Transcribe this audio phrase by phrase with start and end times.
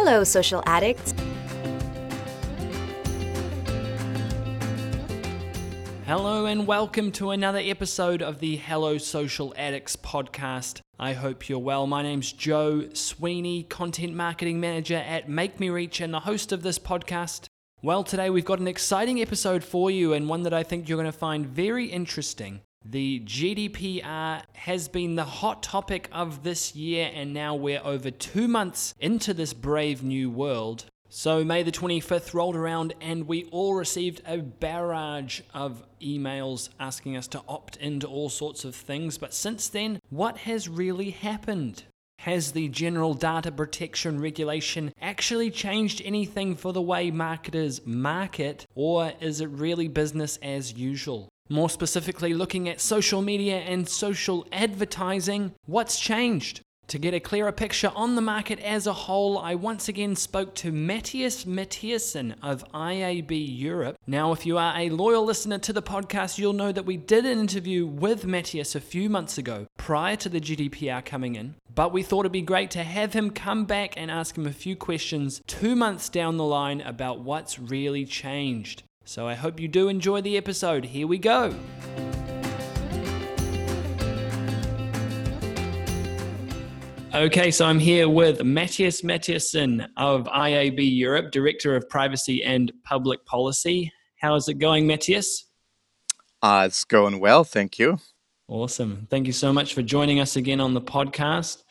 [0.00, 1.12] Hello, social addicts.
[6.06, 10.82] Hello, and welcome to another episode of the Hello Social Addicts podcast.
[11.00, 11.88] I hope you're well.
[11.88, 16.62] My name's Joe Sweeney, Content Marketing Manager at Make Me Reach, and the host of
[16.62, 17.48] this podcast.
[17.82, 20.96] Well, today we've got an exciting episode for you, and one that I think you're
[20.96, 22.60] going to find very interesting.
[22.84, 28.10] The GDPR uh, has been the hot topic of this year, and now we're over
[28.10, 30.86] two months into this brave new world.
[31.10, 37.16] So, May the 25th rolled around, and we all received a barrage of emails asking
[37.16, 39.18] us to opt into all sorts of things.
[39.18, 41.84] But since then, what has really happened?
[42.20, 49.12] Has the general data protection regulation actually changed anything for the way marketers market, or
[49.20, 51.28] is it really business as usual?
[51.48, 56.60] More specifically, looking at social media and social advertising, what's changed?
[56.88, 60.54] To get a clearer picture on the market as a whole, I once again spoke
[60.56, 63.96] to Matthias Matthiesen of IAB Europe.
[64.06, 67.26] Now, if you are a loyal listener to the podcast, you'll know that we did
[67.26, 71.92] an interview with Matthias a few months ago prior to the GDPR coming in, but
[71.92, 74.74] we thought it'd be great to have him come back and ask him a few
[74.74, 78.82] questions two months down the line about what's really changed.
[79.08, 80.84] So I hope you do enjoy the episode.
[80.84, 81.54] Here we go.
[87.14, 93.24] Okay, so I'm here with Matthias Matthiesen of IAB Europe, Director of Privacy and Public
[93.24, 93.90] Policy.
[94.20, 95.46] How is it going, Matthias?
[96.42, 97.96] Uh, it's going well, thank you.
[98.46, 99.06] Awesome.
[99.08, 101.62] Thank you so much for joining us again on the podcast.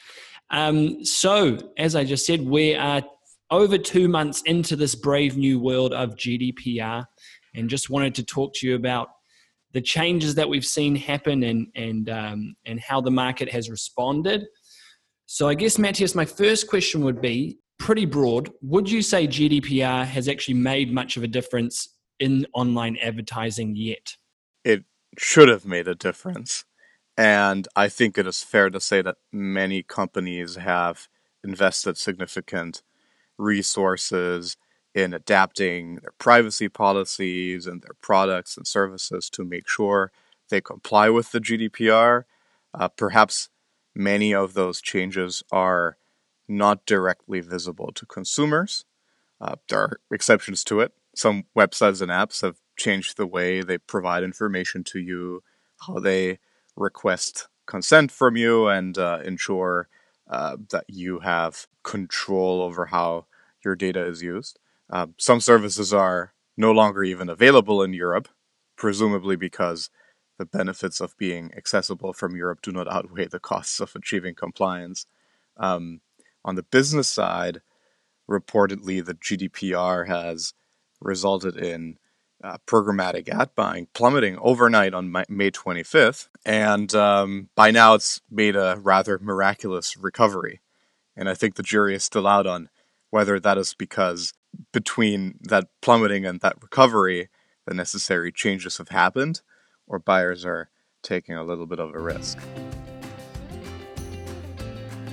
[0.50, 3.04] Um, so, as I just said, we are
[3.52, 7.06] over two months into this brave new world of GDPR
[7.58, 9.10] and just wanted to talk to you about
[9.74, 14.46] the changes that we've seen happen and, and, um, and how the market has responded.
[15.26, 18.50] So I guess, Matthias, my first question would be pretty broad.
[18.62, 24.16] Would you say GDPR has actually made much of a difference in online advertising yet?
[24.64, 24.86] It
[25.18, 26.66] should have made a difference.
[27.18, 31.08] And I think it is fair to say that many companies have
[31.44, 32.84] invested significant
[33.38, 34.58] resources
[34.98, 40.12] in adapting their privacy policies and their products and services to make sure
[40.50, 42.24] they comply with the GDPR.
[42.74, 43.50] Uh, perhaps
[43.94, 45.98] many of those changes are
[46.48, 48.86] not directly visible to consumers.
[49.40, 50.94] Uh, there are exceptions to it.
[51.16, 55.44] Some websites and apps have changed the way they provide information to you,
[55.86, 56.40] how they
[56.76, 59.90] request consent from you, and uh, ensure
[60.28, 63.28] uh, that you have control over how
[63.64, 64.58] your data is used.
[64.90, 68.28] Uh, some services are no longer even available in Europe,
[68.76, 69.90] presumably because
[70.38, 75.06] the benefits of being accessible from Europe do not outweigh the costs of achieving compliance.
[75.58, 76.02] Um,
[76.46, 77.62] on the business side,
[78.30, 80.54] reportedly, the GDPR has
[81.02, 81.98] resulted in
[82.44, 88.56] uh, programmatic ad buying plummeting overnight on May 25th, and um, by now it's made
[88.56, 90.62] a rather miraculous recovery.
[91.16, 92.70] And I think the jury is still out on
[93.10, 94.34] whether that is because
[94.74, 97.30] between that plummeting and that recovery,
[97.66, 99.42] the necessary changes have happened,
[99.88, 100.70] or buyers are
[101.04, 102.38] taking a little bit of a risk.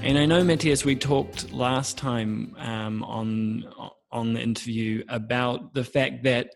[0.02, 3.64] And I know, Matthias, we talked last time um, on
[4.12, 6.50] on the interview about the fact that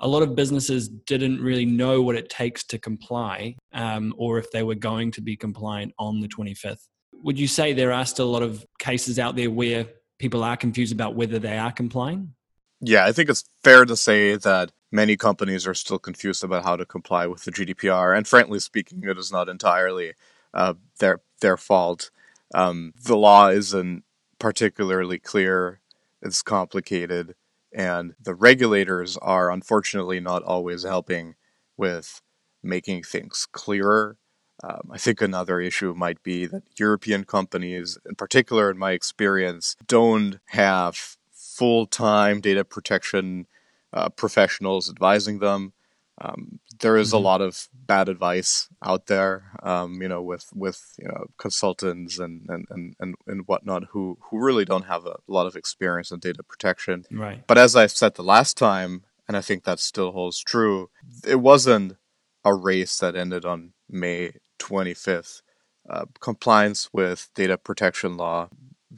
[0.00, 4.50] a lot of businesses didn't really know what it takes to comply, um, or if
[4.50, 6.88] they were going to be compliant on the 25th.
[7.22, 9.86] Would you say there are still a lot of cases out there where
[10.22, 12.32] people are confused about whether they are complying?
[12.80, 16.76] Yeah, I think it's fair to say that many companies are still confused about how
[16.76, 20.12] to comply with the GDPR, and frankly speaking, it is not entirely
[20.54, 22.12] uh, their their fault.
[22.54, 24.04] Um, the law isn't
[24.38, 25.80] particularly clear;
[26.22, 27.34] it's complicated,
[27.72, 31.34] and the regulators are unfortunately not always helping
[31.76, 32.22] with
[32.62, 34.18] making things clearer.
[34.62, 39.76] Um, I think another issue might be that European companies, in particular, in my experience,
[39.86, 43.46] don't have full time data protection
[43.92, 45.72] uh, professionals advising them.
[46.20, 47.16] Um, there is mm-hmm.
[47.16, 52.18] a lot of bad advice out there, um, you know, with with you know consultants
[52.18, 56.10] and and, and, and and whatnot who who really don't have a lot of experience
[56.10, 57.04] in data protection.
[57.10, 57.44] Right.
[57.46, 60.90] But as I said the last time, and I think that still holds true,
[61.26, 61.96] it wasn't
[62.44, 64.32] a race that ended on May
[64.62, 65.42] 25th.
[65.88, 68.48] Uh, compliance with data protection law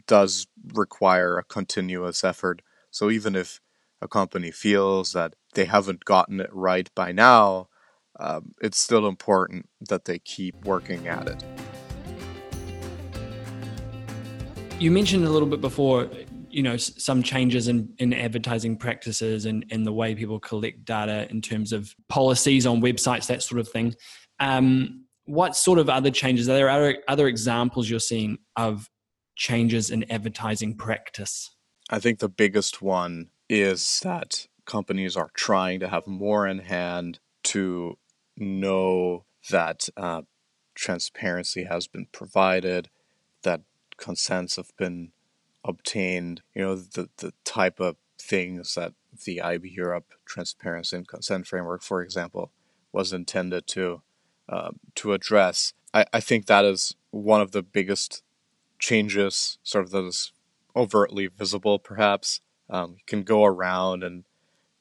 [0.07, 2.61] does require a continuous effort.
[2.91, 3.61] So even if
[4.01, 7.69] a company feels that they haven't gotten it right by now,
[8.21, 11.43] um, it's still important that they keep working at it.
[14.79, 16.11] You mentioned a little bit before,
[16.51, 21.27] you know some changes in, in advertising practices and, and the way people collect data
[21.31, 23.95] in terms of policies on websites, that sort of thing.
[24.39, 26.69] Um, what sort of other changes are there?
[26.69, 28.91] Other other examples you're seeing of
[29.37, 31.51] changes in advertising practice?
[31.91, 37.21] I think the biggest one is that companies are trying to have more in hand
[37.45, 37.99] to
[38.37, 40.23] know that uh,
[40.75, 42.89] transparency has been provided,
[43.43, 43.63] that
[43.97, 45.13] consents have been
[45.63, 48.93] obtained, you know, the, the type of things that
[49.25, 52.51] the IAB Europe Transparency and Consent Framework, for example,
[52.93, 54.03] was intended to
[54.49, 55.73] uh, to address.
[55.93, 58.23] I, I think that is one of the biggest
[58.79, 60.33] changes, sort of that is
[60.77, 62.41] overtly visible, perhaps.
[62.69, 64.25] Um, you can go around and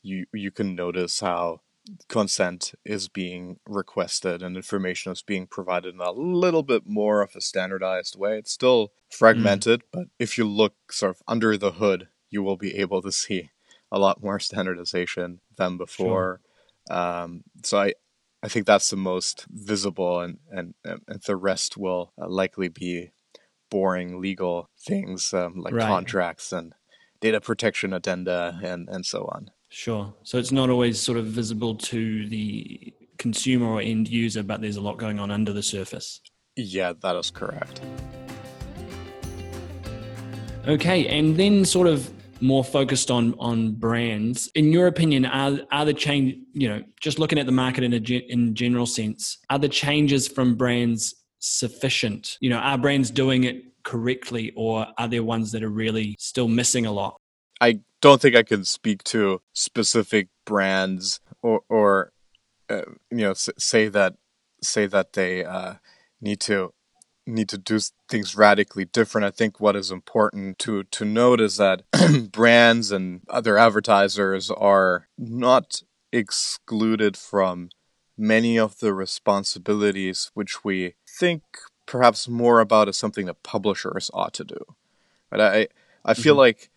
[0.01, 1.62] you you can notice how
[2.07, 7.36] consent is being requested and information is being provided in a little bit more of
[7.36, 8.38] a standardized way.
[8.38, 9.86] It's still fragmented, mm.
[9.92, 13.50] but if you look sort of under the hood, you will be able to see
[13.92, 16.39] a lot more standardization than before.
[16.89, 16.98] Sure.
[16.98, 17.94] Um, so I,
[18.44, 23.12] I think that's the most visible, and and, and the rest will uh, likely be
[23.72, 25.88] boring legal things um, like right.
[25.88, 26.75] contracts and
[27.22, 29.50] data protection addenda and and so on.
[29.69, 30.13] Sure.
[30.24, 34.75] So it's not always sort of visible to the consumer or end user, but there's
[34.75, 36.19] a lot going on under the surface.
[36.56, 37.81] Yeah, that is correct.
[40.68, 42.12] Okay, and then sort of
[42.44, 44.50] more focused on on brands.
[44.54, 47.94] In your opinion, are are the change you know just looking at the market in
[47.94, 52.38] a in general sense, are the changes from brands sufficient?
[52.42, 56.48] You know, are brands doing it correctly, or are there ones that are really still
[56.48, 57.16] missing a lot?
[57.62, 62.12] I don't think I can speak to specific brands or, or
[62.69, 64.16] uh, you know, say that
[64.62, 65.75] say that they uh,
[66.22, 66.74] need to
[67.25, 67.80] need to do
[68.10, 69.25] things radically different.
[69.25, 71.84] I think what is important to to note is that
[72.31, 75.81] brands and other advertisers are not
[76.12, 77.70] excluded from
[78.18, 81.44] many of the responsibilities which we think
[81.86, 84.60] perhaps more about as something that publishers ought to do.
[85.30, 85.68] But I
[86.06, 86.40] I feel mm-hmm.
[86.40, 86.70] like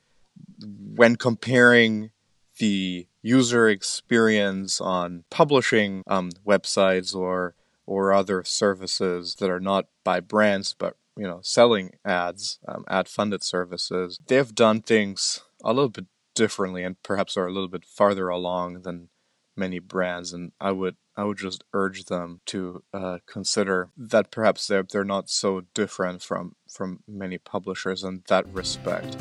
[0.95, 2.11] when comparing
[2.59, 7.55] the user experience on publishing um, websites or
[7.87, 13.09] or other services that are not by brands but you know selling ads um, ad
[13.09, 14.19] funded services.
[14.27, 18.83] They've done things a little bit differently and perhaps are a little bit farther along
[18.83, 19.09] than
[19.59, 24.67] many brands and i would i would just urge them to uh, consider that perhaps
[24.67, 29.17] they're, they're not so different from from many publishers in that respect.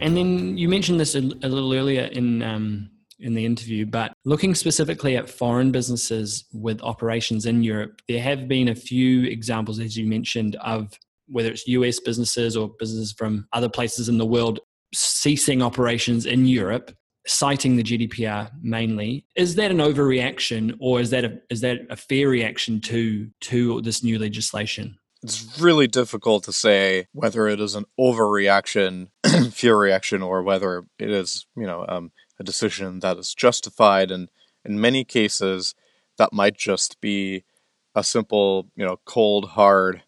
[0.00, 4.54] And then you mentioned this a, little earlier in um, in the interview, but looking
[4.54, 9.96] specifically at foreign businesses with operations in Europe, there have been a few examples, as
[9.96, 14.60] you mentioned, of whether it's US businesses or businesses from other places in the world
[14.92, 16.92] ceasing operations in Europe,
[17.26, 19.24] citing the GDPR mainly.
[19.36, 23.80] Is that an overreaction, or is that a, is that a fair reaction to to
[23.82, 24.96] this new legislation?
[25.22, 29.08] it's really difficult to say whether it is an overreaction,
[29.52, 34.10] fear reaction, or whether it is, you know, um, a decision that is justified.
[34.10, 34.30] And
[34.64, 35.74] in many cases,
[36.18, 37.44] that might just be
[37.94, 40.02] a simple, you know, cold, hard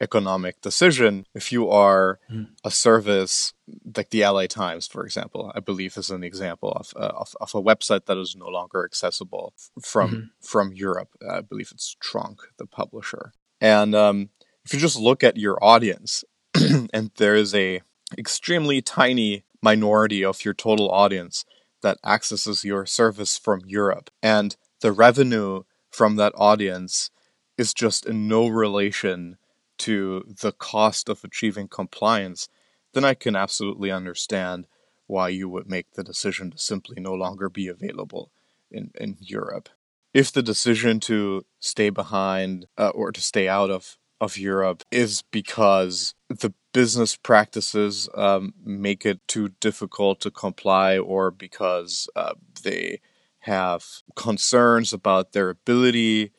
[0.00, 1.24] economic decision.
[1.34, 2.48] If you are mm.
[2.64, 3.54] a service
[3.96, 7.54] like the LA Times, for example, I believe is an example of, uh, of, of,
[7.54, 10.24] a website that is no longer accessible from mm-hmm.
[10.40, 11.08] from Europe.
[11.28, 13.32] I believe it's Tronc, the publisher.
[13.60, 14.28] And um,
[14.64, 16.24] if you just look at your audience
[16.92, 17.80] and there is a
[18.18, 21.44] extremely tiny minority of your total audience
[21.86, 27.12] that accesses your service from Europe and the revenue from that audience
[27.56, 29.38] is just in no relation
[29.78, 32.48] to the cost of achieving compliance,
[32.92, 34.66] then I can absolutely understand
[35.06, 38.32] why you would make the decision to simply no longer be available
[38.68, 39.68] in, in Europe.
[40.12, 45.22] If the decision to stay behind uh, or to stay out of of Europe is
[45.30, 53.00] because the business practices um, make it too difficult to comply, or because uh, they
[53.38, 53.82] have
[54.14, 56.32] concerns about their ability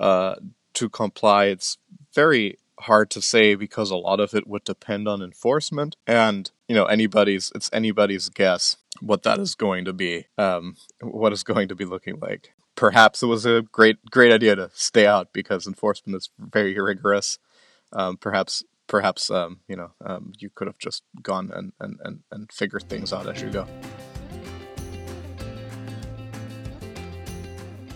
[0.00, 0.34] uh,
[0.72, 1.44] to comply.
[1.44, 1.78] It's
[2.12, 6.74] very hard to say because a lot of it would depend on enforcement, and you
[6.74, 11.68] know anybody's it's anybody's guess what that is going to be, um, what is going
[11.68, 15.68] to be looking like perhaps it was a great great idea to stay out because
[15.68, 17.38] enforcement is very rigorous.
[17.92, 22.20] Um, perhaps perhaps um, you know um, you could have just gone and, and, and,
[22.30, 23.66] and figured things out as you go.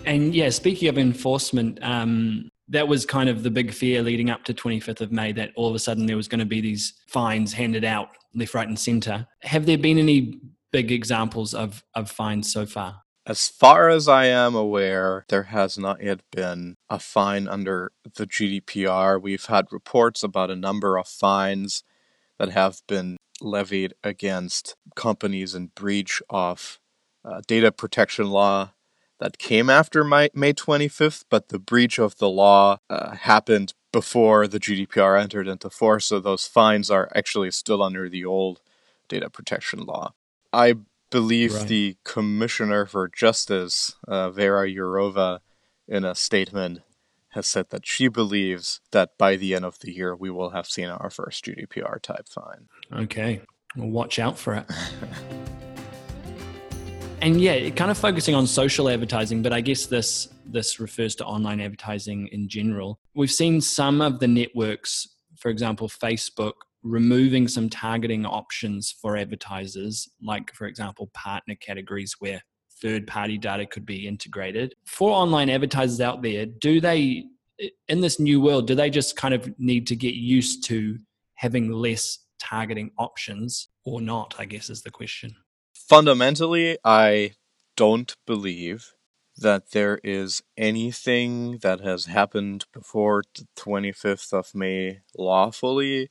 [0.05, 4.43] And yeah, speaking of enforcement, um, that was kind of the big fear leading up
[4.45, 6.93] to 25th of May that all of a sudden there was going to be these
[7.07, 9.27] fines handed out left, right, and centre.
[9.41, 10.39] Have there been any
[10.71, 13.01] big examples of, of fines so far?
[13.29, 18.25] As far as I am aware, there has not yet been a fine under the
[18.25, 19.21] GDPR.
[19.21, 21.83] We've had reports about a number of fines
[22.39, 26.79] that have been levied against companies in breach of
[27.23, 28.71] uh, data protection law
[29.19, 34.47] that came after May, May 25th, but the breach of the law uh, happened before
[34.47, 38.59] the GDPR entered into force, so those fines are actually still under the old
[39.07, 40.15] data protection law.
[40.51, 40.77] I
[41.09, 41.67] believe right.
[41.67, 45.39] the Commissioner for Justice, uh, Vera Jourova,
[45.87, 46.79] in a statement
[47.29, 50.67] has said that she believes that by the end of the year we will have
[50.67, 52.67] seen our first GDPR type fine.
[52.91, 53.41] Okay,
[53.75, 54.65] well, watch out for it.
[57.21, 61.25] and yeah, kind of focusing on social advertising, but I guess this this refers to
[61.25, 62.99] online advertising in general.
[63.13, 70.09] We've seen some of the networks, for example, Facebook, removing some targeting options for advertisers,
[70.21, 72.41] like for example, partner categories where
[72.81, 74.73] third party data could be integrated.
[74.85, 77.25] For online advertisers out there, do they,
[77.87, 80.97] in this new world, do they just kind of need to get used to
[81.35, 84.35] having less targeting options or not?
[84.39, 85.35] I guess is the question.
[85.73, 87.33] Fundamentally, I
[87.75, 88.93] don't believe
[89.37, 96.09] that there is anything that has happened before the 25th of May lawfully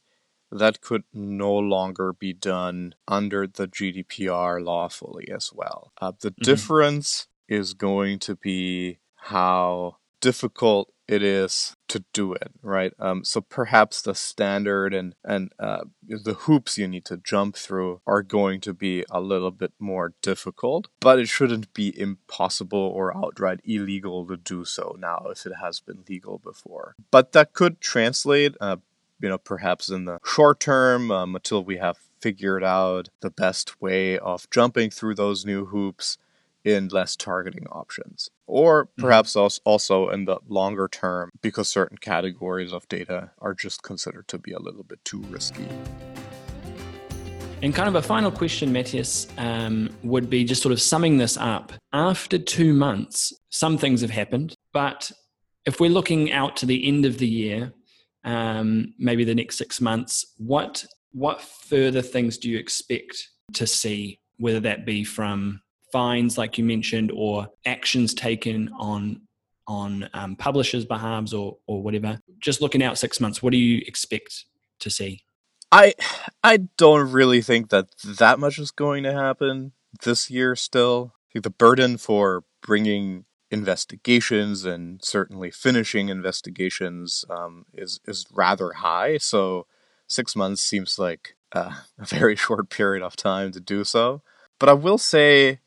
[0.50, 5.92] that could no longer be done under the GDPR lawfully as well.
[6.00, 6.42] Uh, the mm-hmm.
[6.42, 12.92] difference is going to be how difficult it is to do it, right?
[12.98, 18.02] Um, so perhaps the standard and and uh, the hoops you need to jump through
[18.06, 23.16] are going to be a little bit more difficult, but it shouldn't be impossible or
[23.16, 26.94] outright illegal to do so now if it has been legal before.
[27.10, 28.54] But that could translate.
[28.60, 28.76] Uh,
[29.20, 33.80] you know, perhaps in the short term um, until we have figured out the best
[33.80, 36.18] way of jumping through those new hoops
[36.64, 38.30] in less targeting options.
[38.46, 39.02] Or mm-hmm.
[39.02, 39.56] perhaps mm-hmm.
[39.64, 44.52] also in the longer term because certain categories of data are just considered to be
[44.52, 45.66] a little bit too risky.
[47.60, 51.36] And kind of a final question, Matthias, um, would be just sort of summing this
[51.36, 51.72] up.
[51.92, 55.10] After two months, some things have happened, but
[55.66, 57.72] if we're looking out to the end of the year,
[58.28, 64.20] um, maybe the next six months, what what further things do you expect to see,
[64.36, 69.22] whether that be from fines, like you mentioned, or actions taken on
[69.66, 72.20] on um, publishers' behalves or or whatever?
[72.38, 74.44] Just looking out six months, what do you expect
[74.80, 75.22] to see?
[75.72, 75.94] I
[76.44, 79.72] I don't really think that that much is going to happen
[80.04, 80.54] this year.
[80.54, 88.26] Still, I think the burden for bringing investigations and certainly finishing investigations um, is is
[88.32, 89.18] rather high.
[89.18, 89.66] So
[90.06, 94.22] six months seems like uh, a very short period of time to do so.
[94.58, 95.60] But I will say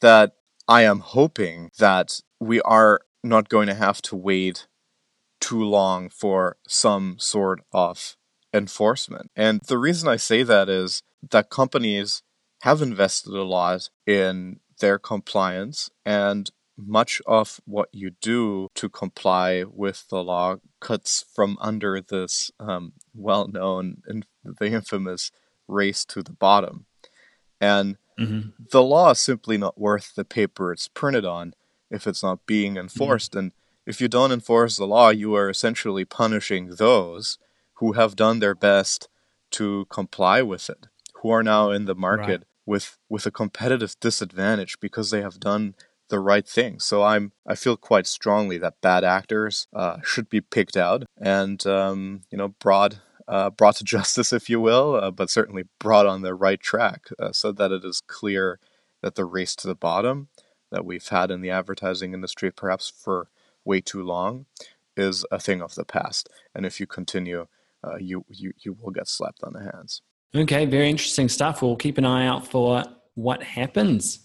[0.00, 0.36] that
[0.68, 4.66] I am hoping that we are not going to have to wait
[5.40, 8.16] too long for some sort of
[8.52, 9.30] enforcement.
[9.34, 12.22] And the reason I say that is that companies
[12.62, 19.64] have invested a lot in their compliance and much of what you do to comply
[19.64, 25.30] with the law cuts from under this um, well known and the infamous
[25.68, 26.86] race to the bottom.
[27.60, 28.50] And mm-hmm.
[28.70, 31.54] the law is simply not worth the paper it's printed on
[31.90, 33.32] if it's not being enforced.
[33.32, 33.38] Mm-hmm.
[33.38, 33.52] And
[33.86, 37.38] if you don't enforce the law, you are essentially punishing those
[37.74, 39.08] who have done their best
[39.52, 42.46] to comply with it, who are now in the market right.
[42.66, 45.74] with, with a competitive disadvantage because they have done
[46.08, 46.80] the right thing.
[46.80, 51.64] So I'm I feel quite strongly that bad actors uh, should be picked out and
[51.66, 56.06] um, you know brought uh, brought to justice, if you will, uh, but certainly brought
[56.06, 58.58] on the right track, uh, so that it is clear
[59.02, 60.28] that the race to the bottom
[60.70, 63.28] that we've had in the advertising industry, perhaps for
[63.64, 64.46] way too long,
[64.96, 66.28] is a thing of the past.
[66.54, 67.46] And if you continue,
[67.82, 70.02] uh, you you you will get slapped on the hands.
[70.34, 71.62] Okay, very interesting stuff.
[71.62, 72.82] We'll keep an eye out for
[73.14, 74.20] what happens.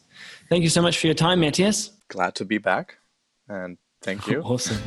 [0.49, 1.91] Thank you so much for your time, Matthias.
[2.07, 2.97] Glad to be back,
[3.47, 4.41] and thank you.
[4.45, 4.81] awesome.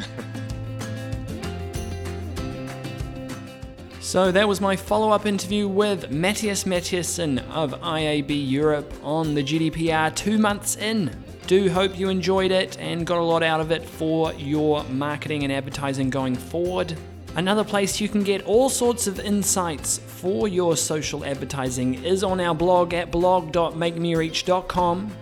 [4.00, 9.42] So that was my follow up interview with Matthias Matthiesen of IAB Europe on the
[9.42, 11.16] GDPR two months in.
[11.46, 15.44] Do hope you enjoyed it and got a lot out of it for your marketing
[15.44, 16.96] and advertising going forward.
[17.36, 22.40] Another place you can get all sorts of insights for your social advertising is on
[22.40, 25.12] our blog at blog.makemereach.com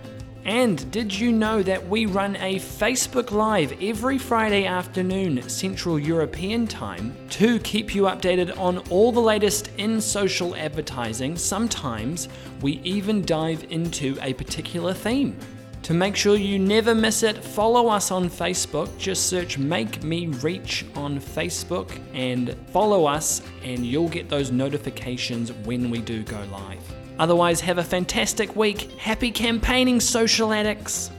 [0.43, 6.65] And did you know that we run a Facebook Live every Friday afternoon, Central European
[6.65, 11.37] Time, to keep you updated on all the latest in social advertising?
[11.37, 12.27] Sometimes
[12.61, 15.37] we even dive into a particular theme.
[15.83, 18.95] To make sure you never miss it, follow us on Facebook.
[18.97, 25.51] Just search Make Me Reach on Facebook and follow us, and you'll get those notifications
[25.51, 27.00] when we do go live.
[27.21, 28.91] Otherwise, have a fantastic week.
[28.97, 31.11] Happy campaigning, social addicts.